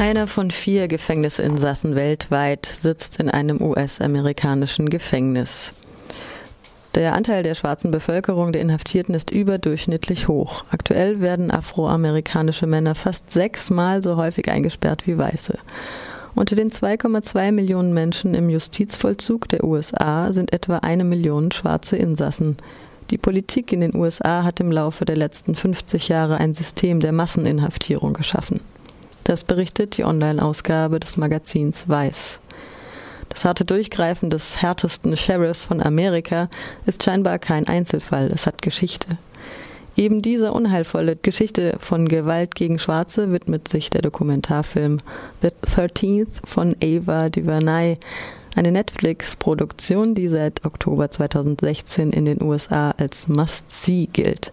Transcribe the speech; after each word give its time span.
Einer 0.00 0.26
von 0.26 0.50
vier 0.50 0.88
Gefängnisinsassen 0.88 1.94
weltweit 1.94 2.64
sitzt 2.74 3.20
in 3.20 3.28
einem 3.28 3.60
US-amerikanischen 3.60 4.88
Gefängnis. 4.88 5.74
Der 6.94 7.12
Anteil 7.12 7.42
der 7.42 7.54
schwarzen 7.54 7.90
Bevölkerung 7.90 8.52
der 8.52 8.62
Inhaftierten 8.62 9.14
ist 9.14 9.30
überdurchschnittlich 9.30 10.26
hoch. 10.26 10.64
Aktuell 10.70 11.20
werden 11.20 11.50
afroamerikanische 11.50 12.66
Männer 12.66 12.94
fast 12.94 13.30
sechsmal 13.30 14.02
so 14.02 14.16
häufig 14.16 14.50
eingesperrt 14.50 15.06
wie 15.06 15.18
weiße. 15.18 15.58
Unter 16.34 16.56
den 16.56 16.70
2,2 16.70 17.52
Millionen 17.52 17.92
Menschen 17.92 18.32
im 18.32 18.48
Justizvollzug 18.48 19.50
der 19.50 19.64
USA 19.64 20.32
sind 20.32 20.54
etwa 20.54 20.78
eine 20.78 21.04
Million 21.04 21.52
schwarze 21.52 21.98
Insassen. 21.98 22.56
Die 23.10 23.18
Politik 23.18 23.70
in 23.70 23.82
den 23.82 23.94
USA 23.94 24.44
hat 24.44 24.60
im 24.60 24.72
Laufe 24.72 25.04
der 25.04 25.16
letzten 25.16 25.56
50 25.56 26.08
Jahre 26.08 26.38
ein 26.38 26.54
System 26.54 27.00
der 27.00 27.12
Masseninhaftierung 27.12 28.14
geschaffen. 28.14 28.60
Das 29.24 29.44
berichtet 29.44 29.96
die 29.96 30.04
Online-Ausgabe 30.04 31.00
des 31.00 31.16
Magazins 31.16 31.88
Weiß. 31.88 32.40
Das 33.28 33.44
harte 33.44 33.64
Durchgreifen 33.64 34.28
des 34.28 34.60
härtesten 34.60 35.16
Sheriffs 35.16 35.62
von 35.64 35.80
Amerika 35.80 36.48
ist 36.86 37.04
scheinbar 37.04 37.38
kein 37.38 37.68
Einzelfall, 37.68 38.30
es 38.34 38.46
hat 38.46 38.60
Geschichte. 38.60 39.18
Eben 39.96 40.22
dieser 40.22 40.54
unheilvolle 40.54 41.16
Geschichte 41.16 41.76
von 41.78 42.08
Gewalt 42.08 42.54
gegen 42.54 42.78
Schwarze 42.78 43.32
widmet 43.32 43.68
sich 43.68 43.90
der 43.90 44.02
Dokumentarfilm 44.02 44.98
The 45.42 45.50
Thirteenth 45.62 46.40
von 46.44 46.74
Ava 46.82 47.28
DuVernay, 47.28 47.98
eine 48.56 48.72
Netflix-Produktion, 48.72 50.14
die 50.14 50.28
seit 50.28 50.64
Oktober 50.64 51.10
2016 51.10 52.12
in 52.12 52.24
den 52.24 52.42
USA 52.42 52.92
als 52.92 53.28
Must-See 53.28 54.08
gilt. 54.12 54.52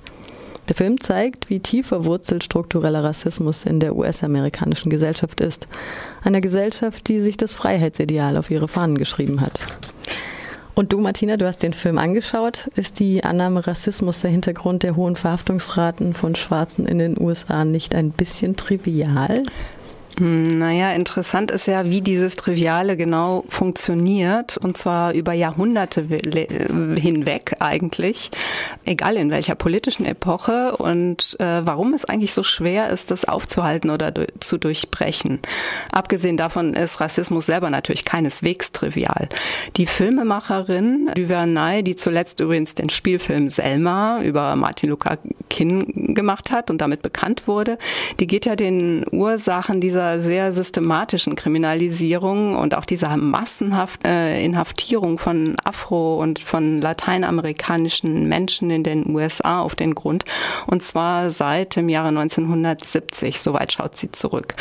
Der 0.68 0.76
Film 0.76 1.00
zeigt, 1.00 1.50
wie 1.50 1.60
tief 1.60 1.88
verwurzelt 1.88 2.44
struktureller 2.44 3.04
Rassismus 3.04 3.64
in 3.64 3.80
der 3.80 3.96
US-amerikanischen 3.96 4.90
Gesellschaft 4.90 5.40
ist. 5.40 5.68
Einer 6.24 6.42
Gesellschaft, 6.42 7.08
die 7.08 7.22
sich 7.22 7.38
das 7.38 7.54
Freiheitsideal 7.54 8.36
auf 8.36 8.52
ihre 8.52 8.68
Fahnen 8.68 8.98
geschrieben 8.98 9.40
hat. 9.40 9.60
Und 10.76 10.94
du, 10.94 11.00
Martina, 11.00 11.38
du 11.38 11.48
hast 11.48 11.64
den 11.64 11.74
Film 11.74 11.98
angeschaut. 11.98 12.70
Ist 12.76 13.00
die 13.00 13.24
Annahme 13.24 13.66
Rassismus 13.66 14.22
der 14.22 14.30
Hintergrund 14.30 14.84
der 14.84 14.96
hohen 14.96 15.16
Verhaftungsraten 15.16 16.14
von 16.14 16.36
Schwarzen 16.36 16.86
in 16.86 17.00
den 17.00 17.20
USA 17.20 17.66
nicht 17.66 17.96
ein 17.96 18.12
bisschen 18.12 18.56
trivial? 18.56 19.44
Hm, 20.20 20.58
naja, 20.58 20.94
interessant 20.94 21.52
ist 21.52 21.68
ja, 21.68 21.86
wie 21.86 22.02
dieses 22.02 22.36
Triviale 22.36 22.98
genau 22.98 23.44
funktioniert, 23.50 24.58
und 24.58 24.76
zwar 24.76 25.14
über 25.14 25.34
Jahrhunderte 25.34 26.02
hinweg 26.02 27.56
eigentlich, 27.60 28.32
egal 28.86 29.16
in 29.16 29.30
welcher 29.30 29.54
politischen 29.54 30.06
Epoche 30.06 30.76
und 30.78 31.36
äh, 31.40 31.66
warum 31.66 31.94
es 31.94 32.06
eigentlich 32.06 32.34
so 32.34 32.42
schwer 32.42 32.90
ist, 32.90 33.12
das 33.12 33.26
aufzuhalten 33.26 33.92
oder 33.92 34.12
zu 34.40 34.58
durchbrechen. 34.58 35.40
Abgesehen 35.92 36.38
davon 36.38 36.74
ist 36.74 37.00
Rassismus 37.00 37.46
selber 37.46 37.70
natürlich 37.70 38.04
keineswegs 38.04 38.72
trivial. 38.72 39.30
Die 39.76 39.86
Filmemacherin 39.86 41.12
Duvernay, 41.16 41.84
die 41.84 41.96
zuletzt 41.96 42.40
übrigens 42.40 42.74
den 42.74 42.90
Spielfilm 42.90 43.50
Selma 43.50 44.22
über 44.24 44.56
Martin 44.56 44.90
Luther 44.90 45.20
King 45.50 46.16
gemacht 46.16 46.50
hat 46.52 46.72
und 46.72 46.82
damit 46.82 47.04
bekannt 47.04 47.48
wurde, 47.48 47.78
die 48.20 48.26
geht 48.26 48.46
ja 48.46 48.56
den 48.56 49.06
Ursachen 49.12 49.80
dieser 49.80 50.07
sehr 50.20 50.52
systematischen 50.52 51.36
Kriminalisierung 51.36 52.56
und 52.56 52.76
auch 52.76 52.86
dieser 52.86 53.16
massenhaft 53.18 54.06
äh, 54.06 54.44
Inhaftierung 54.44 55.20
von 55.20 55.56
Afro- 55.64 56.20
und 56.22 56.40
von 56.40 56.80
lateinamerikanischen 56.82 58.28
Menschen 58.28 58.70
in 58.70 58.84
den 58.84 59.14
USA 59.14 59.62
auf 59.62 59.76
den 59.76 59.96
Grund. 59.96 60.26
Und 60.66 60.84
zwar 60.84 61.32
seit 61.32 61.76
dem 61.76 61.90
Jahre 61.90 62.10
1970. 62.10 63.40
Soweit 63.40 63.74
schaut 63.74 63.98
sie 63.98 64.12
zurück. 64.12 64.56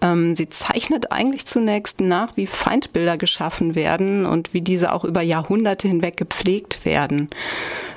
Ähm, 0.00 0.36
sie 0.36 0.48
zeichnet 0.48 1.12
eigentlich 1.12 1.46
zunächst 1.46 2.00
nach, 2.00 2.36
wie 2.36 2.46
Feindbilder 2.46 3.18
geschaffen 3.18 3.74
werden 3.74 4.26
und 4.26 4.54
wie 4.54 4.62
diese 4.62 4.92
auch 4.92 5.04
über 5.04 5.20
Jahrhunderte 5.20 5.88
hinweg 5.88 6.16
gepflegt 6.16 6.84
werden. 6.84 7.28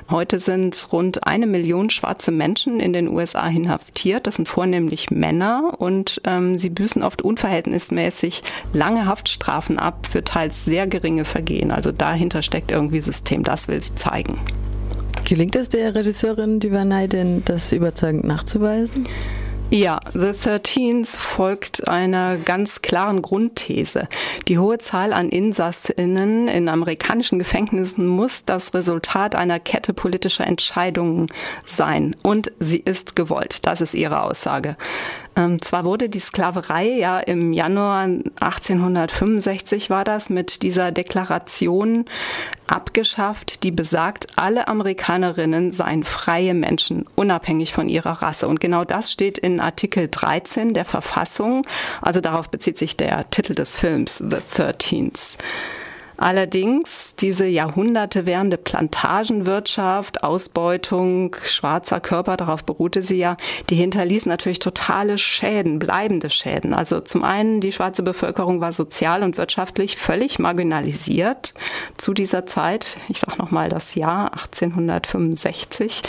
Heute 0.09 0.39
sind 0.39 0.87
rund 0.93 1.27
eine 1.27 1.47
Million 1.47 1.89
schwarze 1.89 2.31
Menschen 2.31 2.79
in 2.79 2.93
den 2.93 3.09
USA 3.09 3.45
inhaftiert. 3.47 4.25
Das 4.25 4.35
sind 4.35 4.47
vornehmlich 4.47 5.11
Männer 5.11 5.73
und 5.79 6.21
ähm, 6.23 6.57
sie 6.57 6.69
büßen 6.69 7.03
oft 7.03 7.21
unverhältnismäßig 7.21 8.41
lange 8.71 9.05
Haftstrafen 9.05 9.77
ab 9.77 10.07
für 10.09 10.23
teils 10.23 10.63
sehr 10.63 10.87
geringe 10.87 11.25
Vergehen. 11.25 11.71
Also 11.71 11.91
dahinter 11.91 12.41
steckt 12.41 12.71
irgendwie 12.71 13.01
System. 13.01 13.43
Das 13.43 13.67
will 13.67 13.81
sie 13.81 13.95
zeigen. 13.95 14.39
Gelingt 15.25 15.57
es 15.57 15.67
der 15.67 15.93
Regisseurin 15.93 16.61
Duvernay 16.61 17.09
denn, 17.09 17.43
das 17.43 17.73
überzeugend 17.73 18.23
nachzuweisen? 18.23 19.09
Ja, 19.69 19.99
The 20.13 20.31
Thirteens 20.31 21.17
folgt 21.17 21.89
einer 21.89 22.37
ganz 22.37 22.81
klaren 22.81 23.21
Grundthese. 23.21 24.07
Die 24.47 24.59
hohe 24.59 24.77
Zahl 24.77 25.11
an 25.11 25.27
Insassinnen 25.27 26.47
in 26.47 26.69
amerikanischen 26.69 27.37
Gefängnissen 27.37 28.07
muss 28.07 28.45
das 28.45 28.73
Resultat 28.73 29.35
einer 29.35 29.59
Kette 29.59 29.93
politischer 29.93 30.47
Entscheidungen 30.47 31.27
sein. 31.65 32.15
Und 32.23 32.49
sie 32.59 32.79
ist 32.79 33.17
gewollt. 33.17 33.65
Das 33.65 33.81
ist 33.81 33.93
ihre 33.93 34.21
Aussage. 34.21 34.77
Ähm, 35.37 35.61
zwar 35.61 35.85
wurde 35.85 36.09
die 36.09 36.19
Sklaverei 36.19 36.87
ja 36.89 37.19
im 37.19 37.53
Januar 37.53 38.09
1865 38.39 39.91
war 39.91 40.03
das 40.03 40.31
mit 40.31 40.63
dieser 40.63 40.91
Deklaration 40.91 42.05
abgeschafft, 42.65 43.63
die 43.63 43.71
besagt, 43.71 44.27
alle 44.35 44.67
Amerikanerinnen 44.67 45.71
seien 45.71 46.03
freie 46.03 46.55
Menschen, 46.55 47.05
unabhängig 47.15 47.71
von 47.71 47.87
ihrer 47.87 48.23
Rasse. 48.23 48.47
Und 48.47 48.59
genau 48.59 48.83
das 48.83 49.11
steht 49.11 49.37
in 49.37 49.59
Artikel 49.59 50.07
13 50.09 50.73
der 50.73 50.85
Verfassung. 50.85 51.65
Also 52.01 52.19
darauf 52.19 52.49
bezieht 52.49 52.79
sich 52.79 52.97
der 52.97 53.29
Titel 53.29 53.53
des 53.53 53.77
Films, 53.77 54.17
The 54.17 54.37
Thirteenth. 54.37 55.37
Allerdings 56.17 57.13
diese 57.19 57.45
Jahrhunderte 57.45 58.25
währende 58.25 58.57
Plantagenwirtschaft, 58.57 60.23
Ausbeutung 60.23 61.35
schwarzer 61.45 61.99
Körper, 61.99 62.37
darauf 62.37 62.63
beruhte 62.63 63.03
sie 63.03 63.17
ja, 63.17 63.37
die 63.69 63.75
hinterließ 63.75 64.25
natürlich 64.25 64.59
totale 64.59 65.19
Schäden, 65.19 65.77
bleibende 65.77 66.31
Schäden. 66.31 66.73
Also 66.73 66.99
zum 67.01 67.23
einen, 67.23 67.61
die 67.61 67.71
schwarze 67.71 68.01
Bevölkerung 68.01 68.61
war 68.61 68.73
sozial 68.73 69.21
und 69.21 69.37
wirtschaftlich 69.37 69.97
völlig 69.97 70.39
marginalisiert 70.39 71.53
zu 71.97 72.13
dieser 72.13 72.47
Zeit. 72.47 72.97
Ich 73.09 73.19
sage 73.19 73.37
nochmal 73.37 73.69
das 73.69 73.93
Jahr 73.93 74.33
1865. 74.33 76.01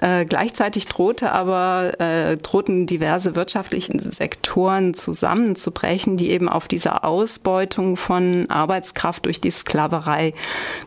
Äh, 0.00 0.24
gleichzeitig 0.24 0.86
drohte 0.86 1.32
aber, 1.32 2.00
äh, 2.00 2.36
drohten 2.36 2.86
diverse 2.86 3.34
wirtschaftliche 3.34 3.98
Sektoren 4.00 4.94
zusammenzubrechen, 4.94 6.16
die 6.16 6.30
eben 6.30 6.48
auf 6.48 6.68
dieser 6.68 7.04
Ausbeutung 7.04 7.96
von 7.96 8.48
Arbeitskraft 8.48 9.24
durch 9.24 9.40
die 9.40 9.47
die 9.48 9.52
Sklaverei 9.52 10.34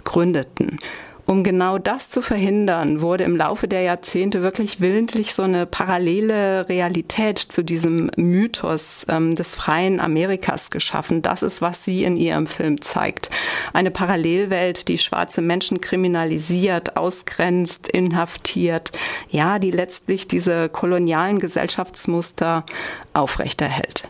gründeten. 0.03 0.79
Um 1.25 1.43
genau 1.43 1.77
das 1.77 2.09
zu 2.09 2.21
verhindern, 2.21 3.01
wurde 3.01 3.23
im 3.23 3.37
Laufe 3.37 3.67
der 3.67 3.81
Jahrzehnte 3.81 4.41
wirklich 4.41 4.81
willentlich 4.81 5.33
so 5.33 5.43
eine 5.43 5.65
parallele 5.65 6.67
Realität 6.67 7.37
zu 7.37 7.63
diesem 7.63 8.09
Mythos 8.17 9.05
ähm, 9.07 9.35
des 9.35 9.55
freien 9.55 9.99
Amerikas 9.99 10.71
geschaffen. 10.71 11.21
Das 11.21 11.43
ist, 11.43 11.61
was 11.61 11.85
sie 11.85 12.03
in 12.03 12.17
ihrem 12.17 12.47
Film 12.47 12.81
zeigt. 12.81 13.29
Eine 13.71 13.91
Parallelwelt, 13.91 14.87
die 14.87 14.97
schwarze 14.97 15.41
Menschen 15.41 15.79
kriminalisiert, 15.79 16.97
ausgrenzt, 16.97 17.87
inhaftiert, 17.87 18.91
ja, 19.29 19.59
die 19.59 19.71
letztlich 19.71 20.27
diese 20.27 20.69
kolonialen 20.69 21.39
Gesellschaftsmuster 21.39 22.65
aufrechterhält. 23.13 24.09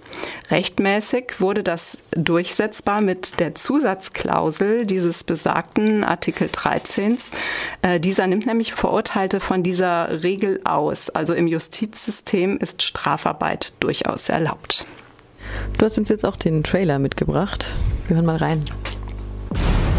Rechtmäßig 0.50 1.40
wurde 1.40 1.64
das 1.64 1.98
durchsetzbar 2.12 3.02
mit 3.02 3.40
der 3.40 3.56
Zusatzklausel 3.56 4.86
dieses 4.86 5.24
besagten 5.24 6.04
Artikel 6.04 6.50
13 6.52 7.11
Konsens. 7.12 7.32
Äh, 7.82 8.00
dieser 8.00 8.28
nimmt 8.28 8.46
nämlich 8.46 8.74
Verurteilte 8.74 9.40
von 9.40 9.64
dieser 9.64 10.24
Regel 10.24 10.62
aus. 10.64 11.10
Also 11.10 11.34
im 11.34 11.48
Justizsystem 11.48 12.58
ist 12.58 12.82
Strafarbeit 12.82 13.74
durchaus 13.80 14.30
erlaubt. 14.30 14.86
Du 15.78 15.86
hast 15.86 15.98
uns 15.98 16.10
jetzt 16.10 16.26
auch 16.26 16.38
den 16.38 16.64
Trailer 16.64 17.00
mitgebracht. 17.00 17.68
Wir 18.08 18.16
hören 18.16 18.26
mal 18.26 18.38
rein. 18.38 18.64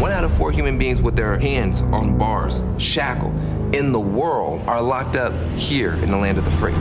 One 0.01 0.15
out 0.17 0.25
of 0.25 0.35
four 0.35 0.51
human 0.51 0.77
beings 0.77 1.01
with 1.01 1.15
their 1.15 1.39
hands 1.39 1.81
on 1.91 2.17
bars, 2.17 2.61
shackled, 2.77 3.31
in 3.73 3.93
the 3.93 3.99
world 3.99 4.59
are 4.67 4.81
locked 4.81 5.15
up 5.15 5.31
here 5.55 5.93
in 6.03 6.09
the 6.09 6.17
land 6.17 6.37
of 6.37 6.45
the 6.45 6.51
free. 6.51 6.73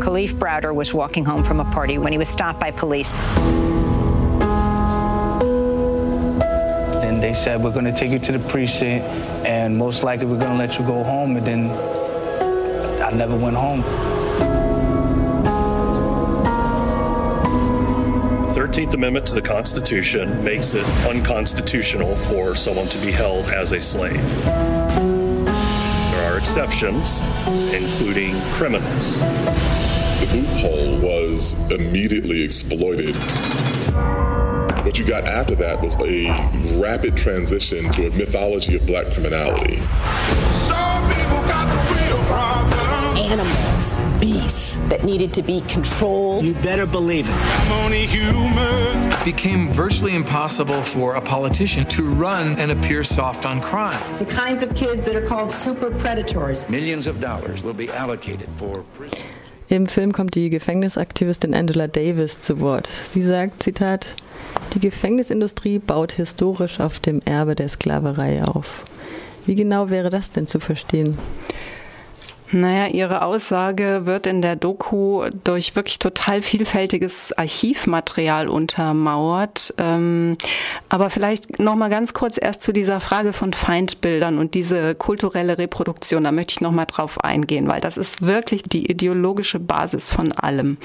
Khalif 0.00 0.38
Browder 0.38 0.72
was 0.74 0.94
walking 0.94 1.24
home 1.24 1.44
from 1.44 1.60
a 1.60 1.64
party 1.72 1.98
when 1.98 2.12
he 2.12 2.18
was 2.18 2.28
stopped 2.28 2.60
by 2.60 2.70
police. 2.70 3.12
They 7.32 7.38
said, 7.38 7.62
we're 7.62 7.72
going 7.72 7.86
to 7.86 7.92
take 7.92 8.10
you 8.10 8.18
to 8.18 8.32
the 8.32 8.38
precinct, 8.50 9.06
and 9.46 9.74
most 9.74 10.02
likely 10.02 10.26
we're 10.26 10.38
going 10.38 10.50
to 10.50 10.58
let 10.58 10.78
you 10.78 10.84
go 10.84 11.02
home. 11.02 11.34
And 11.38 11.46
then 11.46 11.70
I 13.02 13.10
never 13.10 13.34
went 13.34 13.56
home. 13.56 13.80
The 18.44 18.52
13th 18.52 18.92
Amendment 18.92 19.24
to 19.28 19.34
the 19.34 19.40
Constitution 19.40 20.44
makes 20.44 20.74
it 20.74 20.84
unconstitutional 21.06 22.16
for 22.16 22.54
someone 22.54 22.88
to 22.88 22.98
be 22.98 23.10
held 23.10 23.46
as 23.46 23.72
a 23.72 23.80
slave. 23.80 24.22
There 24.44 26.30
are 26.30 26.36
exceptions, 26.36 27.22
including 27.72 28.38
criminals. 28.52 29.20
The 29.20 30.28
loophole 30.34 30.98
was 30.98 31.54
immediately 31.70 32.42
exploited. 32.42 33.16
What 34.84 34.98
you 34.98 35.04
got 35.04 35.28
after 35.28 35.54
that 35.56 35.80
was 35.80 35.96
a 36.00 36.26
rapid 36.80 37.16
transition 37.16 37.92
to 37.92 38.08
a 38.08 38.10
mythology 38.10 38.74
of 38.74 38.84
black 38.84 39.06
criminality. 39.12 39.76
Animals, 43.16 43.96
beasts 44.20 44.78
that 44.88 45.04
needed 45.04 45.32
to 45.34 45.42
be 45.42 45.60
controlled. 45.62 46.44
You 46.44 46.54
better 46.54 46.84
believe 46.84 47.28
it. 47.28 47.32
I'm 47.32 47.84
only 47.84 48.06
human. 48.06 49.12
It 49.12 49.24
became 49.24 49.72
virtually 49.72 50.16
impossible 50.16 50.82
for 50.82 51.14
a 51.14 51.20
politician 51.20 51.86
to 51.90 52.10
run 52.12 52.58
and 52.58 52.72
appear 52.72 53.04
soft 53.04 53.46
on 53.46 53.60
crime. 53.60 54.00
The 54.18 54.26
kinds 54.26 54.64
of 54.64 54.74
kids 54.74 55.06
that 55.06 55.14
are 55.14 55.24
called 55.24 55.52
super 55.52 55.92
predators. 55.92 56.68
Millions 56.68 57.06
of 57.06 57.20
dollars 57.20 57.62
will 57.62 57.72
be 57.72 57.88
allocated 57.90 58.48
for 58.58 58.82
prison. 58.94 59.20
Im 59.68 59.86
Film 59.86 60.12
kommt 60.12 60.34
die 60.34 60.50
Gefängnisaktivistin 60.50 61.54
Angela 61.54 61.86
Davis 61.86 62.38
zu 62.38 62.60
Wort. 62.60 62.88
Sie 63.04 63.22
sagt, 63.22 63.62
Zitat, 63.62 64.14
die 64.74 64.80
Gefängnisindustrie 64.80 65.78
baut 65.78 66.12
historisch 66.12 66.80
auf 66.80 66.98
dem 66.98 67.20
Erbe 67.24 67.54
der 67.54 67.68
Sklaverei 67.68 68.42
auf. 68.44 68.84
Wie 69.46 69.54
genau 69.54 69.90
wäre 69.90 70.10
das 70.10 70.32
denn 70.32 70.46
zu 70.46 70.60
verstehen? 70.60 71.18
Naja, 72.54 72.88
Ihre 72.88 73.22
Aussage 73.22 74.02
wird 74.04 74.26
in 74.26 74.42
der 74.42 74.56
Doku 74.56 75.24
durch 75.42 75.74
wirklich 75.74 75.98
total 75.98 76.42
vielfältiges 76.42 77.32
Archivmaterial 77.32 78.48
untermauert. 78.48 79.72
Ähm, 79.78 80.36
aber 80.90 81.08
vielleicht 81.08 81.58
noch 81.58 81.76
mal 81.76 81.88
ganz 81.88 82.12
kurz 82.12 82.38
erst 82.40 82.62
zu 82.62 82.72
dieser 82.72 83.00
Frage 83.00 83.32
von 83.32 83.54
Feindbildern 83.54 84.38
und 84.38 84.52
diese 84.52 84.94
kulturelle 84.94 85.56
Reproduktion. 85.56 86.24
Da 86.24 86.32
möchte 86.32 86.52
ich 86.52 86.60
noch 86.60 86.72
mal 86.72 86.84
drauf 86.84 87.24
eingehen, 87.24 87.68
weil 87.68 87.80
das 87.80 87.96
ist 87.96 88.20
wirklich 88.20 88.62
die 88.64 88.90
ideologische 88.90 89.58
Basis 89.58 90.10
von 90.10 90.32
allem. 90.32 90.76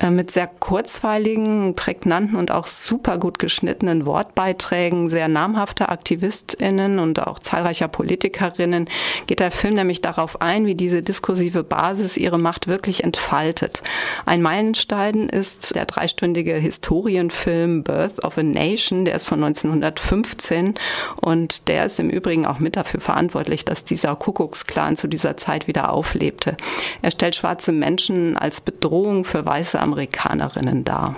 Äh, 0.00 0.10
mit 0.10 0.32
sehr 0.32 0.48
kurzweiligen, 0.48 1.76
prägnanten 1.76 2.34
und 2.34 2.50
auch 2.50 2.66
super 2.66 3.16
gut 3.18 3.38
geschnittenen 3.38 4.06
Wortbeiträgen 4.06 5.08
sehr 5.08 5.28
namhafter 5.28 5.92
AktivistInnen 5.92 6.98
und 6.98 7.24
auch 7.24 7.38
zahlreicher 7.38 7.86
Politikerinnen 7.86 8.88
geht 9.28 9.38
der 9.38 9.52
Film 9.52 9.74
nämlich 9.74 10.02
darauf 10.02 10.42
ein, 10.42 10.66
wie 10.66 10.74
diese 10.74 11.02
diskursive 11.02 11.62
Basis 11.62 12.16
ihre 12.16 12.38
Macht 12.38 12.66
wirklich 12.66 13.04
entfaltet. 13.04 13.84
Ein 14.26 14.42
Meilenstein 14.42 15.28
ist 15.28 15.76
der 15.76 15.84
dreistündige 15.84 16.54
Historienfilm 16.54 17.84
Birth 17.84 18.24
of 18.24 18.36
a 18.36 18.42
Nation, 18.42 19.04
der 19.04 19.14
ist 19.14 19.28
von 19.28 19.44
1915 19.44 20.74
und 21.20 21.68
der 21.68 21.86
ist 21.86 22.00
im 22.00 22.10
Übrigen 22.10 22.46
auch 22.46 22.58
mit 22.58 22.74
dafür 22.74 23.00
verantwortlich, 23.00 23.64
dass 23.64 23.84
dieser 23.84 24.16
Kuckucksklan 24.16 24.96
zu 24.96 25.06
dieser 25.06 25.36
Zeit 25.36 25.68
wieder 25.68 25.92
auflebte. 25.92 26.56
Er 27.00 27.12
stellt 27.12 27.36
schwarze 27.36 27.70
Menschen 27.70 28.36
als 28.36 28.60
Bedrohung 28.60 29.24
für 29.24 29.46
weiße 29.46 29.83
Amerikanerinnen 29.84 30.84
dar. 30.84 31.14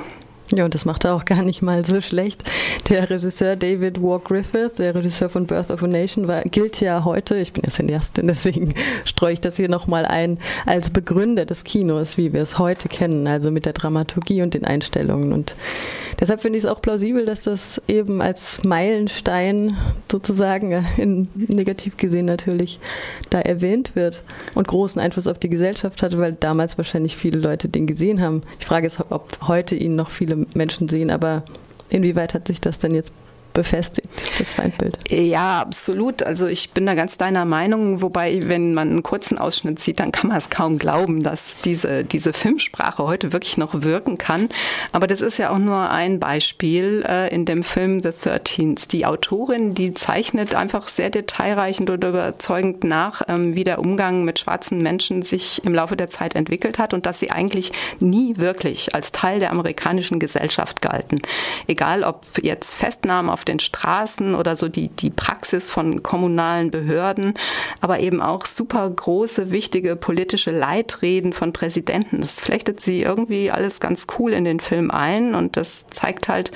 Ja, 0.54 0.64
und 0.64 0.74
das 0.74 0.84
macht 0.84 1.04
er 1.04 1.14
auch 1.14 1.24
gar 1.24 1.42
nicht 1.42 1.60
mal 1.60 1.84
so 1.84 2.00
schlecht. 2.00 2.44
Der 2.88 3.10
Regisseur 3.10 3.56
David 3.56 4.00
War 4.00 4.20
Griffith, 4.20 4.76
der 4.78 4.94
Regisseur 4.94 5.28
von 5.28 5.46
Birth 5.46 5.72
of 5.72 5.82
a 5.82 5.88
Nation, 5.88 6.28
war, 6.28 6.42
gilt 6.42 6.80
ja 6.80 7.04
heute, 7.04 7.36
ich 7.36 7.52
bin 7.52 7.64
ja 7.66 7.72
Cineastin, 7.72 8.26
deswegen 8.28 8.74
streue 9.04 9.32
ich 9.32 9.40
das 9.40 9.56
hier 9.56 9.68
nochmal 9.68 10.06
ein, 10.06 10.38
als 10.64 10.90
Begründer 10.90 11.46
des 11.46 11.64
Kinos, 11.64 12.16
wie 12.16 12.32
wir 12.32 12.42
es 12.42 12.60
heute 12.60 12.88
kennen, 12.88 13.26
also 13.26 13.50
mit 13.50 13.66
der 13.66 13.72
Dramaturgie 13.72 14.42
und 14.42 14.54
den 14.54 14.64
Einstellungen. 14.64 15.32
Und 15.32 15.56
deshalb 16.20 16.42
finde 16.42 16.58
ich 16.58 16.64
es 16.64 16.70
auch 16.70 16.80
plausibel, 16.80 17.24
dass 17.24 17.40
das 17.42 17.82
eben 17.88 18.22
als 18.22 18.62
Meilenstein 18.64 19.76
sozusagen, 20.10 20.70
äh, 20.70 20.82
in, 20.96 21.28
negativ 21.34 21.96
gesehen 21.96 22.26
natürlich, 22.26 22.78
da 23.30 23.40
erwähnt 23.40 23.96
wird 23.96 24.22
und 24.54 24.68
großen 24.68 25.00
Einfluss 25.00 25.26
auf 25.26 25.38
die 25.40 25.50
Gesellschaft 25.50 26.02
hatte, 26.02 26.18
weil 26.18 26.34
damals 26.34 26.78
wahrscheinlich 26.78 27.16
viele 27.16 27.40
Leute 27.40 27.68
den 27.68 27.88
gesehen 27.88 28.22
haben. 28.22 28.42
Die 28.60 28.64
Frage 28.64 28.86
ist, 28.86 29.00
ob 29.10 29.48
heute 29.48 29.74
ihn 29.74 29.96
noch 29.96 30.10
viele 30.10 30.35
Menschen 30.54 30.88
sehen, 30.88 31.10
aber 31.10 31.42
inwieweit 31.88 32.34
hat 32.34 32.46
sich 32.46 32.60
das 32.60 32.78
denn 32.78 32.94
jetzt 32.94 33.12
befestigt, 33.56 34.08
das 34.38 34.52
Feindbild. 34.54 34.98
Ja, 35.08 35.60
absolut. 35.60 36.22
Also 36.22 36.46
ich 36.46 36.70
bin 36.70 36.84
da 36.84 36.94
ganz 36.94 37.16
deiner 37.16 37.46
Meinung, 37.46 38.02
wobei, 38.02 38.42
wenn 38.44 38.74
man 38.74 38.90
einen 38.90 39.02
kurzen 39.02 39.38
Ausschnitt 39.38 39.80
sieht, 39.80 39.98
dann 39.98 40.12
kann 40.12 40.28
man 40.28 40.36
es 40.36 40.50
kaum 40.50 40.78
glauben, 40.78 41.22
dass 41.22 41.56
diese, 41.64 42.04
diese 42.04 42.34
Filmsprache 42.34 43.02
heute 43.02 43.32
wirklich 43.32 43.56
noch 43.56 43.82
wirken 43.82 44.18
kann. 44.18 44.50
Aber 44.92 45.06
das 45.06 45.22
ist 45.22 45.38
ja 45.38 45.50
auch 45.50 45.58
nur 45.58 45.90
ein 45.90 46.20
Beispiel 46.20 47.02
äh, 47.08 47.34
in 47.34 47.46
dem 47.46 47.64
Film 47.64 48.02
The 48.02 48.10
Thirteens. 48.10 48.88
Die 48.88 49.06
Autorin, 49.06 49.72
die 49.74 49.94
zeichnet 49.94 50.54
einfach 50.54 50.88
sehr 50.88 51.08
detailreichend 51.08 51.88
oder 51.88 52.10
überzeugend 52.10 52.84
nach, 52.84 53.22
ähm, 53.26 53.54
wie 53.54 53.64
der 53.64 53.78
Umgang 53.78 54.24
mit 54.24 54.38
schwarzen 54.38 54.82
Menschen 54.82 55.22
sich 55.22 55.64
im 55.64 55.74
Laufe 55.74 55.96
der 55.96 56.10
Zeit 56.10 56.34
entwickelt 56.34 56.78
hat 56.78 56.92
und 56.92 57.06
dass 57.06 57.20
sie 57.20 57.30
eigentlich 57.30 57.72
nie 58.00 58.36
wirklich 58.36 58.94
als 58.94 59.12
Teil 59.12 59.40
der 59.40 59.50
amerikanischen 59.50 60.18
Gesellschaft 60.18 60.82
galten. 60.82 61.22
Egal 61.66 62.02
ob 62.02 62.22
jetzt 62.42 62.74
Festnahmen 62.74 63.30
auf 63.30 63.45
den 63.48 63.58
Straßen 63.58 64.34
oder 64.34 64.56
so 64.56 64.68
die, 64.68 64.88
die 64.88 65.10
Praxis 65.10 65.70
von 65.70 66.02
kommunalen 66.02 66.70
Behörden, 66.70 67.34
aber 67.80 68.00
eben 68.00 68.20
auch 68.20 68.46
super 68.46 68.88
große, 68.88 69.50
wichtige 69.50 69.96
politische 69.96 70.50
Leitreden 70.50 71.32
von 71.32 71.52
Präsidenten. 71.52 72.20
Das 72.20 72.40
flechtet 72.40 72.80
sie 72.80 73.02
irgendwie 73.02 73.50
alles 73.50 73.80
ganz 73.80 74.06
cool 74.18 74.32
in 74.32 74.44
den 74.44 74.60
Film 74.60 74.90
ein 74.90 75.34
und 75.34 75.56
das 75.56 75.84
zeigt 75.90 76.28
halt, 76.28 76.50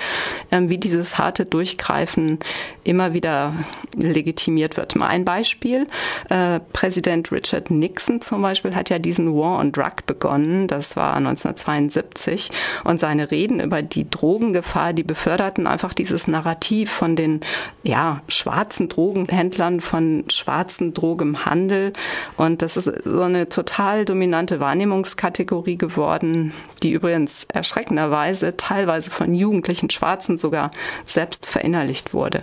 ähm, 0.51 0.69
wie 0.69 0.79
dieses 0.79 1.19
harte 1.19 1.45
Durchgreifen 1.45 2.39
immer 2.85 3.13
wieder 3.13 3.55
legitimiert 3.97 4.77
wird. 4.77 4.97
Mal 4.97 5.09
ein 5.09 5.25
Beispiel. 5.25 5.87
Äh, 6.29 6.61
Präsident 6.73 7.33
Richard 7.33 7.71
Nixon 7.71 8.21
zum 8.21 8.43
Beispiel 8.43 8.75
hat 8.75 8.91
ja 8.91 8.99
diesen 8.99 9.35
War 9.35 9.59
on 9.59 9.73
Drug 9.73 10.07
begonnen. 10.07 10.67
Das 10.67 10.97
war 10.97 11.15
1972 11.17 12.51
und 12.85 13.01
seine 13.01 13.31
Reden 13.31 13.61
über 13.61 13.83
die 13.83 14.09
Drogengefahr, 14.09 14.93
die 14.93 15.03
beförderten 15.03 15.67
einfach 15.67 15.95
dieses 15.95 16.29
Narrativ 16.29 16.80
Narrativ 16.81 16.91
von 16.91 17.17
den 17.17 17.41
ja, 17.83 18.23
schwarzen 18.29 18.89
Drogenhändlern, 18.89 19.81
von 19.81 20.25
schwarzen 20.31 20.95
Drogenhandel. 20.95 21.93
Und 22.37 22.63
das 22.63 22.77
ist 22.77 22.91
so 23.05 23.23
eine 23.23 23.49
total 23.49 24.05
dominante 24.05 24.61
Wahrnehmungskategorie 24.61 25.77
geworden, 25.77 26.53
die 26.83 26.93
übrigens 26.93 27.45
erschreckenderweise 27.53 28.57
teilweise 28.57 29.11
von 29.11 29.35
jugendlichen 29.35 29.91
Schwarzen 29.91 30.39
sogar 30.39 30.71
selbst 31.05 31.47
verinnerlicht 31.47 32.15
wurde. 32.15 32.43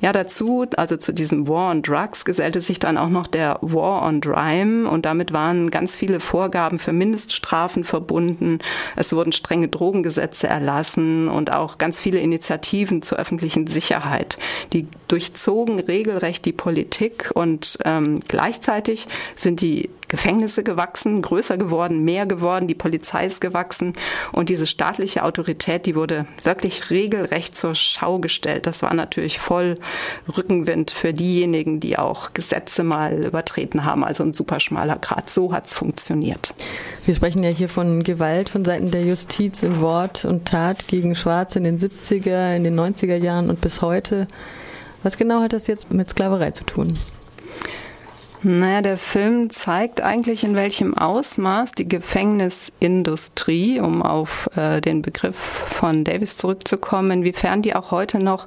Ja, 0.00 0.12
dazu, 0.12 0.66
also 0.76 0.96
zu 0.96 1.12
diesem 1.12 1.48
War 1.48 1.70
on 1.70 1.82
Drugs, 1.82 2.24
gesellte 2.24 2.60
sich 2.60 2.78
dann 2.78 2.98
auch 2.98 3.08
noch 3.08 3.26
der 3.26 3.58
War 3.62 4.06
on 4.06 4.20
Crime 4.20 4.88
und 4.88 5.04
damit 5.06 5.32
waren 5.32 5.70
ganz 5.70 5.96
viele 5.96 6.20
Vorgaben 6.20 6.78
für 6.78 6.92
Mindeststrafen 6.92 7.84
verbunden. 7.84 8.58
Es 8.96 9.12
wurden 9.12 9.32
strenge 9.32 9.68
Drogengesetze 9.68 10.46
erlassen 10.46 11.28
und 11.28 11.52
auch 11.52 11.78
ganz 11.78 12.00
viele 12.00 12.18
Initiativen 12.18 13.02
zur 13.02 13.18
öffentlichen 13.18 13.57
Sicherheit. 13.66 14.38
Die 14.72 14.86
durchzogen 15.08 15.80
regelrecht 15.80 16.44
die 16.44 16.52
Politik 16.52 17.30
und 17.34 17.78
ähm, 17.84 18.20
gleichzeitig 18.28 19.06
sind 19.36 19.60
die 19.60 19.90
Gefängnisse 20.08 20.62
gewachsen, 20.62 21.22
größer 21.22 21.56
geworden, 21.58 22.04
mehr 22.04 22.26
geworden, 22.26 22.66
die 22.66 22.74
Polizei 22.74 23.26
ist 23.26 23.40
gewachsen 23.40 23.94
und 24.32 24.48
diese 24.48 24.66
staatliche 24.66 25.22
Autorität, 25.22 25.86
die 25.86 25.94
wurde 25.94 26.26
wirklich 26.42 26.90
regelrecht 26.90 27.56
zur 27.56 27.74
Schau 27.74 28.18
gestellt. 28.18 28.66
Das 28.66 28.82
war 28.82 28.94
natürlich 28.94 29.38
voll 29.38 29.78
Rückenwind 30.36 30.90
für 30.90 31.12
diejenigen, 31.12 31.80
die 31.80 31.98
auch 31.98 32.32
Gesetze 32.32 32.82
mal 32.82 33.24
übertreten 33.24 33.84
haben, 33.84 34.04
also 34.04 34.24
ein 34.24 34.32
super 34.32 34.60
schmaler 34.60 34.96
Grad. 34.96 35.30
So 35.30 35.52
hat's 35.52 35.74
funktioniert. 35.74 36.54
Wir 37.04 37.14
sprechen 37.14 37.42
ja 37.42 37.50
hier 37.50 37.68
von 37.68 38.02
Gewalt 38.02 38.48
von 38.48 38.64
Seiten 38.64 38.90
der 38.90 39.04
Justiz 39.04 39.62
in 39.62 39.80
Wort 39.80 40.24
und 40.24 40.46
Tat 40.46 40.88
gegen 40.88 41.14
Schwarze 41.14 41.58
in 41.58 41.64
den 41.64 41.78
70er, 41.78 42.56
in 42.56 42.64
den 42.64 42.78
90er 42.78 43.16
Jahren 43.16 43.50
und 43.50 43.60
bis 43.60 43.82
heute. 43.82 44.26
Was 45.02 45.16
genau 45.16 45.40
hat 45.40 45.52
das 45.52 45.66
jetzt 45.66 45.92
mit 45.92 46.10
Sklaverei 46.10 46.50
zu 46.50 46.64
tun? 46.64 46.98
Naja, 48.42 48.82
der 48.82 48.98
Film 48.98 49.50
zeigt 49.50 50.00
eigentlich, 50.00 50.44
in 50.44 50.54
welchem 50.54 50.96
Ausmaß 50.96 51.72
die 51.72 51.88
Gefängnisindustrie, 51.88 53.80
um 53.80 54.00
auf 54.00 54.48
äh, 54.56 54.80
den 54.80 55.02
Begriff 55.02 55.34
von 55.34 56.04
Davis 56.04 56.36
zurückzukommen, 56.36 57.10
inwiefern 57.10 57.62
die 57.62 57.74
auch 57.74 57.90
heute 57.90 58.20
noch 58.20 58.46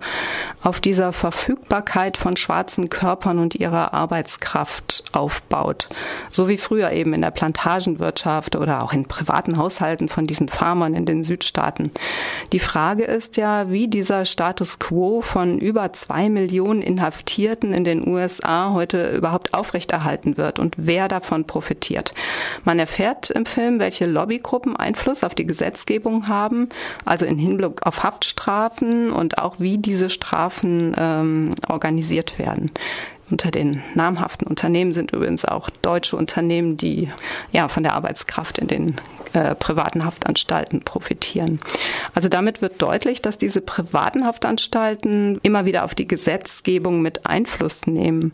auf 0.63 0.79
dieser 0.79 1.11
Verfügbarkeit 1.11 2.15
von 2.15 2.37
schwarzen 2.37 2.87
Körpern 2.87 3.37
und 3.37 3.55
ihrer 3.55 3.93
Arbeitskraft 3.93 5.03
aufbaut. 5.11 5.89
So 6.29 6.47
wie 6.47 6.57
früher 6.57 6.91
eben 6.91 7.13
in 7.13 7.21
der 7.21 7.31
Plantagenwirtschaft 7.31 8.55
oder 8.55 8.83
auch 8.83 8.93
in 8.93 9.09
privaten 9.09 9.57
Haushalten 9.57 10.07
von 10.07 10.25
diesen 10.25 10.47
Farmern 10.47 10.93
in 10.93 11.05
den 11.05 11.21
Südstaaten. 11.21 11.91
Die 12.53 12.59
Frage 12.59 13.03
ist 13.03 13.35
ja, 13.35 13.69
wie 13.69 13.89
dieser 13.89 14.23
Status 14.23 14.79
quo 14.79 15.19
von 15.19 15.59
über 15.59 15.91
zwei 15.91 16.29
Millionen 16.29 16.81
Inhaftierten 16.81 17.73
in 17.73 17.83
den 17.83 18.07
USA 18.07 18.71
heute 18.71 19.11
überhaupt 19.11 19.53
aufrecht 19.53 19.80
aufrechterhalten 19.81 20.37
wird 20.37 20.59
und 20.59 20.75
wer 20.77 21.07
davon 21.07 21.45
profitiert. 21.45 22.13
Man 22.63 22.79
erfährt 22.79 23.29
im 23.31 23.45
Film, 23.45 23.79
welche 23.79 24.05
Lobbygruppen 24.05 24.75
Einfluss 24.75 25.23
auf 25.23 25.33
die 25.33 25.47
Gesetzgebung 25.47 26.27
haben, 26.27 26.69
also 27.05 27.25
in 27.25 27.39
Hinblick 27.39 27.85
auf 27.85 28.03
Haftstrafen 28.03 29.11
und 29.11 29.39
auch 29.39 29.55
wie 29.57 29.77
diese 29.77 30.09
Strafen 30.09 30.93
ähm, 30.97 31.55
organisiert 31.67 32.37
werden. 32.37 32.71
Unter 33.29 33.49
den 33.49 33.81
namhaften 33.95 34.45
Unternehmen 34.45 34.93
sind 34.93 35.11
übrigens 35.13 35.45
auch 35.45 35.69
deutsche 35.81 36.17
Unternehmen, 36.17 36.77
die 36.77 37.09
ja 37.51 37.69
von 37.69 37.83
der 37.83 37.93
Arbeitskraft 37.93 38.57
in 38.57 38.67
den 38.67 38.95
äh, 39.33 39.55
privaten 39.55 40.05
Haftanstalten 40.05 40.81
profitieren. 40.81 41.59
Also 42.13 42.29
damit 42.29 42.61
wird 42.61 42.81
deutlich, 42.81 43.21
dass 43.21 43.37
diese 43.37 43.61
privaten 43.61 44.25
Haftanstalten 44.25 45.39
immer 45.43 45.65
wieder 45.65 45.85
auf 45.85 45.95
die 45.95 46.07
Gesetzgebung 46.07 47.01
mit 47.01 47.25
Einfluss 47.25 47.87
nehmen. 47.87 48.33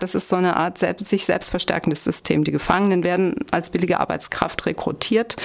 Das 0.00 0.14
ist 0.14 0.28
so 0.28 0.36
eine 0.36 0.56
Art 0.56 0.78
selbst, 0.78 1.06
sich 1.06 1.24
selbst 1.24 1.50
verstärkendes 1.50 2.04
System. 2.04 2.44
Die 2.44 2.52
Gefangenen 2.52 3.04
werden 3.04 3.36
als 3.50 3.70
billige 3.70 4.00
Arbeitskraft 4.00 4.66
rekrutiert. 4.66 5.36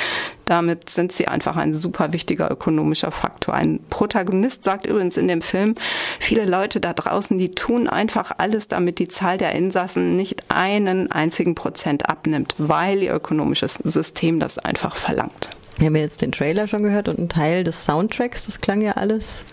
Damit 0.49 0.89
sind 0.89 1.11
sie 1.11 1.27
einfach 1.27 1.57
ein 1.57 1.75
super 1.75 2.11
wichtiger 2.11 2.49
ökonomischer 2.49 3.11
Faktor. 3.11 3.53
Ein 3.53 3.81
Protagonist 3.91 4.63
sagt 4.63 4.87
übrigens 4.87 5.15
in 5.15 5.27
dem 5.27 5.43
Film, 5.43 5.75
viele 6.19 6.45
Leute 6.45 6.79
da 6.79 6.93
draußen, 6.93 7.37
die 7.37 7.51
tun 7.51 7.87
einfach 7.87 8.31
alles, 8.39 8.67
damit 8.67 8.97
die 8.97 9.07
Zahl 9.07 9.37
der 9.37 9.53
Insassen 9.53 10.15
nicht 10.15 10.43
einen 10.49 11.11
einzigen 11.11 11.53
Prozent 11.53 12.09
abnimmt, 12.09 12.55
weil 12.57 13.03
ihr 13.03 13.13
ökonomisches 13.13 13.75
System 13.83 14.39
das 14.39 14.57
einfach 14.57 14.88
verlangt. 14.95 15.49
Wir 15.77 15.87
haben 15.87 15.95
jetzt 15.95 16.21
den 16.21 16.33
Trailer 16.33 16.67
schon 16.67 16.83
gehört 16.83 17.07
und 17.07 17.19
einen 17.19 17.29
Teil 17.29 17.63
des 17.63 17.85
Soundtracks. 17.85 18.47
Das 18.47 18.59
klang 18.59 18.81
ja 18.81 18.93
alles 18.93 19.45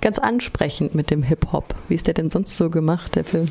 ganz 0.00 0.18
ansprechend 0.18 0.94
mit 0.94 1.10
dem 1.10 1.22
Hip-Hop. 1.22 1.74
Wie 1.88 1.94
ist 1.94 2.06
der 2.06 2.14
denn 2.14 2.30
sonst 2.30 2.56
so 2.56 2.70
gemacht, 2.70 3.16
der 3.16 3.24
Film? 3.24 3.48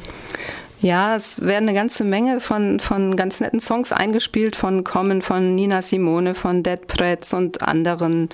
Ja, 0.83 1.15
es 1.15 1.39
werden 1.39 1.69
eine 1.69 1.73
ganze 1.77 2.03
Menge 2.03 2.41
von, 2.41 2.81
von 2.81 3.15
ganz 3.15 3.39
netten 3.39 3.61
Songs 3.61 3.93
eingespielt, 3.93 4.57
von 4.57 4.83
Common, 4.83 5.21
von 5.21 5.55
Nina 5.55 5.81
Simone, 5.81 6.35
von 6.35 6.61
Dead 6.61 6.87
Pretz 6.87 7.31
und 7.31 7.61
anderen, 7.61 8.27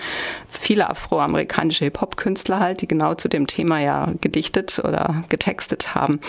viele 0.48 0.90
afroamerikanische 0.90 1.86
Hip-Hop-Künstler 1.86 2.60
halt, 2.60 2.82
die 2.82 2.88
genau 2.88 3.14
zu 3.14 3.28
dem 3.28 3.46
Thema 3.46 3.80
ja 3.82 4.12
gedichtet 4.20 4.82
oder 4.84 5.26
getextet 5.30 5.94
haben. 5.94 6.22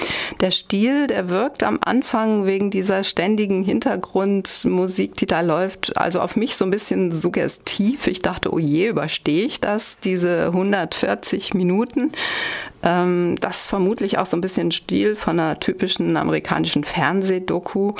Der 0.42 0.50
Stil, 0.50 1.06
der 1.06 1.30
wirkt 1.30 1.62
am 1.62 1.78
Anfang 1.82 2.44
wegen 2.44 2.70
dieser 2.70 3.02
ständigen 3.02 3.64
Hintergrundmusik, 3.64 5.16
die 5.16 5.26
da 5.26 5.40
läuft, 5.40 5.96
also 5.96 6.20
auf 6.20 6.36
mich 6.36 6.54
so 6.54 6.66
ein 6.66 6.70
bisschen 6.70 7.12
suggestiv. 7.12 8.06
Ich 8.06 8.20
dachte, 8.20 8.52
oh 8.52 8.58
je, 8.58 8.88
überstehe 8.88 9.46
ich 9.46 9.58
das, 9.58 9.98
diese 10.00 10.48
140 10.48 11.54
Minuten. 11.54 12.12
Ähm, 12.82 13.36
das 13.40 13.66
vermutlich 13.66 14.18
auch 14.18 14.26
so 14.26 14.36
ein 14.36 14.42
bisschen 14.42 14.70
Stil 14.70 15.16
von 15.16 15.40
einer 15.40 15.58
typischen 15.58 16.09
amerikanischen 16.16 16.84
Fernsehdoku. 16.84 17.94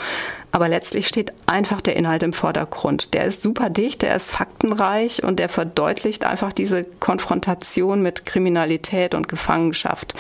Aber 0.53 0.69
letztlich 0.69 1.07
steht 1.07 1.33
einfach 1.47 1.81
der 1.81 1.97
Inhalt 1.97 2.23
im 2.23 2.33
Vordergrund. 2.33 3.15
Der 3.15 3.25
ist 3.25 3.41
super 3.41 3.71
dicht, 3.71 4.03
der 4.03 4.17
ist 4.17 4.33
faktenreich 4.33 5.23
und 5.23 5.39
der 5.39 5.49
verdeutlicht 5.49 6.25
einfach 6.25 6.53
diese 6.53 6.83
Konfrontation 6.85 8.03
mit 8.03 8.27
Kriminalität 8.27 9.15
und 9.15 9.29
Gefangenschaft, 9.29 10.15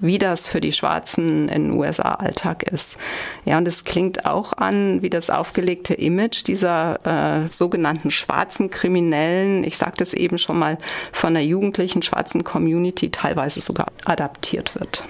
wie 0.00 0.18
das 0.18 0.48
für 0.48 0.60
die 0.60 0.72
Schwarzen 0.72 1.48
in 1.48 1.70
den 1.70 1.78
USA 1.78 2.14
Alltag 2.14 2.64
ist. 2.64 2.96
Ja, 3.44 3.58
und 3.58 3.68
es 3.68 3.84
klingt 3.84 4.26
auch 4.26 4.52
an 4.54 5.02
wie 5.02 5.10
das 5.10 5.30
aufgelegte 5.30 5.94
Image 5.94 6.46
dieser 6.46 7.44
äh, 7.44 7.48
sogenannten 7.48 8.10
schwarzen 8.10 8.70
Kriminellen. 8.70 9.62
Ich 9.62 9.76
sagte 9.76 10.02
es 10.02 10.14
eben 10.14 10.38
schon 10.38 10.58
mal 10.58 10.78
von 11.12 11.34
der 11.34 11.44
jugendlichen 11.44 12.02
schwarzen 12.02 12.42
Community 12.42 13.10
teilweise 13.10 13.60
sogar 13.60 13.86
adaptiert 14.04 14.74
wird. 14.74 15.04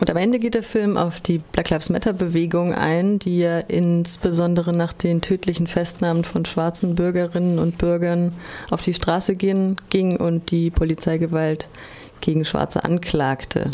Und 0.00 0.10
am 0.10 0.16
Ende 0.16 0.38
geht 0.38 0.54
der 0.54 0.62
Film 0.62 0.96
auf 0.96 1.20
die 1.20 1.38
Black 1.38 1.68
Lives 1.68 1.90
Matter 1.90 2.14
Bewegung 2.14 2.72
ein, 2.74 3.18
die 3.18 3.38
ja 3.38 3.58
insbesondere 3.58 4.72
nach 4.72 4.94
den 4.94 5.20
tödlichen 5.20 5.66
Festnahmen 5.66 6.24
von 6.24 6.46
schwarzen 6.46 6.94
Bürgerinnen 6.94 7.58
und 7.58 7.76
Bürgern 7.76 8.32
auf 8.70 8.80
die 8.80 8.94
Straße 8.94 9.36
ging 9.36 9.76
und 10.16 10.50
die 10.50 10.70
Polizeigewalt 10.70 11.68
gegen 12.22 12.46
Schwarze 12.46 12.82
anklagte. 12.82 13.70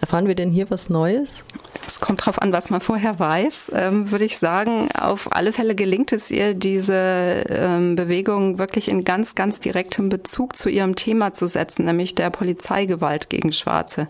Erfahren 0.00 0.26
wir 0.28 0.34
denn 0.34 0.50
hier 0.50 0.70
was 0.70 0.90
Neues? 0.90 1.42
Es 1.86 2.00
kommt 2.00 2.20
darauf 2.20 2.42
an, 2.42 2.52
was 2.52 2.68
man 2.68 2.80
vorher 2.80 3.18
weiß. 3.18 3.72
Ähm, 3.74 4.10
würde 4.10 4.24
ich 4.24 4.38
sagen, 4.38 4.88
auf 4.98 5.34
alle 5.34 5.52
Fälle 5.52 5.74
gelingt 5.74 6.12
es 6.12 6.30
ihr, 6.30 6.52
diese 6.54 7.44
ähm, 7.48 7.96
Bewegung 7.96 8.58
wirklich 8.58 8.88
in 8.88 9.04
ganz, 9.04 9.34
ganz 9.34 9.60
direktem 9.60 10.08
Bezug 10.08 10.56
zu 10.56 10.68
ihrem 10.68 10.96
Thema 10.96 11.32
zu 11.32 11.46
setzen, 11.46 11.86
nämlich 11.86 12.14
der 12.14 12.30
Polizeigewalt 12.30 13.30
gegen 13.30 13.52
Schwarze. 13.52 14.08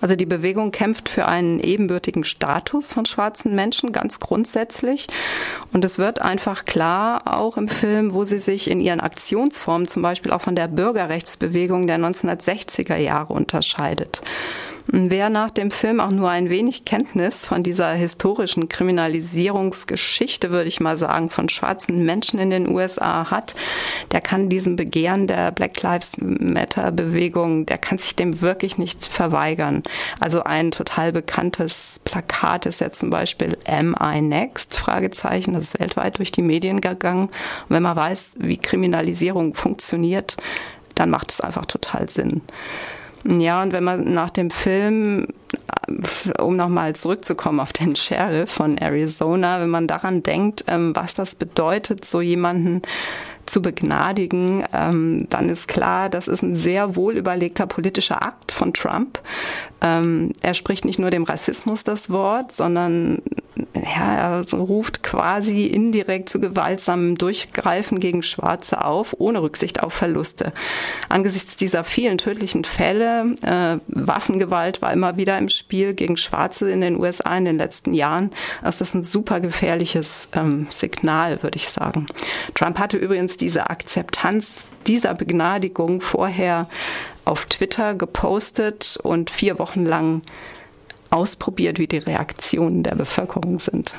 Also 0.00 0.16
die 0.16 0.26
Bewegung 0.26 0.70
kämpft 0.70 1.08
für 1.08 1.26
einen 1.26 1.60
ebenbürtigen 1.60 2.24
Status 2.24 2.92
von 2.92 3.04
schwarzen 3.04 3.54
Menschen, 3.54 3.92
ganz 3.92 4.20
grundsätzlich. 4.20 5.08
Und 5.72 5.84
es 5.84 5.98
wird 5.98 6.22
einfach 6.22 6.64
klar, 6.64 7.22
auch 7.26 7.56
im 7.56 7.68
Film, 7.68 8.14
wo 8.14 8.24
sie 8.24 8.38
sich 8.38 8.70
in 8.70 8.80
ihren 8.80 9.00
Aktionsformen 9.00 9.88
zum 9.88 10.02
Beispiel 10.02 10.32
auch 10.32 10.42
von 10.42 10.56
der 10.56 10.68
Bürgerrechtsbewegung 10.68 11.86
der 11.86 11.98
1960er 11.98 12.96
Jahre 12.96 13.34
unterscheidet. 13.34 14.22
Wer 14.90 15.28
nach 15.28 15.50
dem 15.50 15.70
Film 15.70 16.00
auch 16.00 16.10
nur 16.10 16.30
ein 16.30 16.48
wenig 16.48 16.86
Kenntnis 16.86 17.44
von 17.44 17.62
dieser 17.62 17.92
historischen 17.92 18.70
Kriminalisierungsgeschichte, 18.70 20.50
würde 20.50 20.68
ich 20.68 20.80
mal 20.80 20.96
sagen, 20.96 21.28
von 21.28 21.50
schwarzen 21.50 22.06
Menschen 22.06 22.38
in 22.38 22.48
den 22.48 22.66
USA 22.66 23.30
hat, 23.30 23.54
der 24.12 24.22
kann 24.22 24.48
diesem 24.48 24.76
Begehren 24.76 25.26
der 25.26 25.52
Black 25.52 25.82
Lives 25.82 26.16
Matter 26.18 26.90
Bewegung, 26.90 27.66
der 27.66 27.76
kann 27.76 27.98
sich 27.98 28.16
dem 28.16 28.40
wirklich 28.40 28.78
nicht 28.78 29.04
verweigern. 29.04 29.82
Also 30.20 30.44
ein 30.44 30.70
total 30.70 31.12
bekanntes 31.12 32.00
Plakat 32.04 32.64
ist 32.64 32.80
ja 32.80 32.90
zum 32.90 33.10
Beispiel 33.10 33.58
Am 33.66 33.94
I 34.02 34.22
Next? 34.22 34.74
Fragezeichen, 34.74 35.52
das 35.52 35.74
ist 35.74 35.80
weltweit 35.80 36.16
durch 36.16 36.32
die 36.32 36.40
Medien 36.40 36.80
gegangen. 36.80 37.24
Und 37.24 37.30
wenn 37.68 37.82
man 37.82 37.96
weiß, 37.96 38.36
wie 38.38 38.56
Kriminalisierung 38.56 39.54
funktioniert, 39.54 40.38
dann 40.94 41.10
macht 41.10 41.30
es 41.30 41.42
einfach 41.42 41.66
total 41.66 42.08
Sinn. 42.08 42.40
Ja, 43.28 43.62
und 43.62 43.72
wenn 43.72 43.84
man 43.84 44.14
nach 44.14 44.30
dem 44.30 44.50
Film, 44.50 45.26
äh, 45.86 46.42
um 46.42 46.56
nochmal 46.56 46.96
zurückzukommen 46.96 47.60
auf 47.60 47.74
den 47.74 47.94
Sheriff 47.94 48.50
von 48.50 48.78
Arizona, 48.78 49.60
wenn 49.60 49.68
man 49.68 49.86
daran 49.86 50.22
denkt, 50.22 50.64
ähm, 50.66 50.96
was 50.96 51.12
das 51.14 51.34
bedeutet, 51.34 52.06
so 52.06 52.22
jemanden 52.22 52.80
zu 53.44 53.60
begnadigen, 53.60 54.64
ähm, 54.72 55.26
dann 55.30 55.48
ist 55.50 55.68
klar, 55.68 56.08
das 56.08 56.28
ist 56.28 56.42
ein 56.42 56.56
sehr 56.56 56.96
wohl 56.96 57.16
überlegter 57.16 57.66
politischer 57.66 58.22
Akt 58.22 58.52
von 58.52 58.72
Trump. 58.72 59.20
Ähm, 59.80 60.32
er 60.40 60.54
spricht 60.54 60.84
nicht 60.84 60.98
nur 60.98 61.10
dem 61.10 61.24
Rassismus 61.24 61.84
das 61.84 62.10
Wort, 62.10 62.54
sondern 62.54 63.22
ja, 63.74 64.14
er 64.14 64.52
ruft 64.52 65.02
quasi 65.02 65.66
indirekt 65.66 66.28
zu 66.28 66.40
gewaltsamem 66.40 67.16
Durchgreifen 67.16 67.98
gegen 67.98 68.22
Schwarze 68.22 68.84
auf, 68.84 69.14
ohne 69.18 69.42
Rücksicht 69.42 69.82
auf 69.82 69.92
Verluste. 69.92 70.52
Angesichts 71.08 71.56
dieser 71.56 71.84
vielen 71.84 72.18
tödlichen 72.18 72.64
Fälle, 72.64 73.34
äh, 73.42 73.78
Waffengewalt 73.88 74.82
war 74.82 74.92
immer 74.92 75.16
wieder 75.16 75.38
im 75.38 75.48
Spiel 75.48 75.94
gegen 75.94 76.16
Schwarze 76.16 76.70
in 76.70 76.80
den 76.80 76.98
USA 77.00 77.36
in 77.36 77.44
den 77.44 77.58
letzten 77.58 77.94
Jahren, 77.94 78.30
ist 78.66 78.80
das 78.80 78.94
ein 78.94 79.02
super 79.02 79.40
gefährliches 79.40 80.28
ähm, 80.32 80.66
Signal, 80.70 81.42
würde 81.42 81.56
ich 81.56 81.68
sagen. 81.68 82.06
Trump 82.54 82.78
hatte 82.78 82.96
übrigens 82.96 83.36
diese 83.36 83.70
Akzeptanz 83.70 84.68
dieser 84.86 85.14
Begnadigung 85.14 86.00
vorher 86.00 86.68
auf 87.28 87.46
Twitter 87.46 87.94
gepostet 87.94 88.98
und 89.02 89.30
vier 89.30 89.58
Wochen 89.58 89.84
lang 89.84 90.22
ausprobiert, 91.10 91.78
wie 91.78 91.86
die 91.86 91.98
Reaktionen 91.98 92.82
der 92.82 92.94
Bevölkerung 92.94 93.58
sind. 93.58 93.94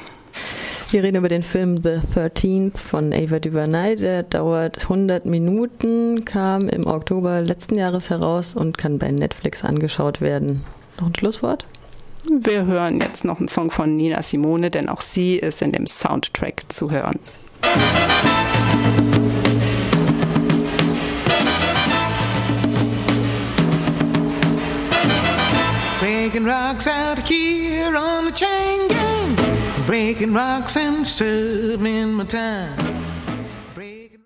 Wir 0.91 1.03
reden 1.03 1.17
über 1.17 1.29
den 1.29 1.43
Film 1.43 1.77
The 1.77 1.99
13th 2.15 2.83
von 2.83 3.13
Ava 3.13 3.39
DuVernay. 3.39 3.95
Der 3.95 4.23
dauert 4.23 4.83
100 4.83 5.25
Minuten, 5.25 6.25
kam 6.25 6.67
im 6.67 6.87
Oktober 6.87 7.41
letzten 7.41 7.77
Jahres 7.77 8.09
heraus 8.09 8.55
und 8.55 8.77
kann 8.79 8.97
bei 8.97 9.11
Netflix 9.11 9.63
angeschaut 9.63 10.19
werden. 10.19 10.65
Noch 10.99 11.07
ein 11.07 11.15
Schlusswort? 11.15 11.65
Wir 12.27 12.65
hören 12.65 12.99
jetzt 12.99 13.23
noch 13.23 13.39
einen 13.39 13.47
Song 13.47 13.69
von 13.69 13.95
Nina 13.95 14.21
Simone, 14.23 14.71
denn 14.71 14.89
auch 14.89 15.01
sie 15.01 15.35
ist 15.35 15.61
in 15.61 15.71
dem 15.71 15.85
Soundtrack 15.85 16.63
zu 16.69 16.89
hören. 16.91 17.19
Breaking 26.29 26.45
rocks 26.45 26.85
out 26.85 27.27
here 27.27 27.97
on 27.97 28.25
the 28.25 28.31
chain 28.31 28.87
gang. 28.87 29.35
Breaking 29.87 30.31
rocks 30.31 30.77
and 30.77 31.07
serving 31.07 32.13
my 32.13 32.23
time. 32.23 32.98